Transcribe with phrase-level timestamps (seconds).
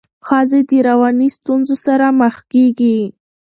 [0.27, 2.99] ښځي د رواني ستونزو سره مخ کيږي.